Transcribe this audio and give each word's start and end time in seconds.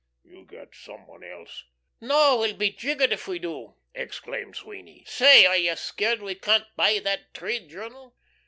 You 0.23 0.45
get 0.45 0.73
some 0.73 1.05
one 1.05 1.23
else." 1.23 1.63
"No, 1.99 2.37
we'll 2.39 2.55
be 2.55 2.71
jiggered 2.71 3.13
if 3.13 3.27
we 3.27 3.37
do," 3.37 3.75
exclaimed 3.93 4.55
Sweeny. 4.55 5.05
"Say, 5.07 5.45
are 5.45 5.55
ye 5.55 5.75
scared 5.75 6.23
we 6.23 6.33
can't 6.33 6.65
buy 6.75 6.97
that 7.03 7.35
trade 7.35 7.69
journal? 7.69 8.15